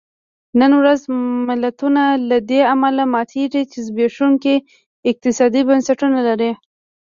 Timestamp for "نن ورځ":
0.59-1.01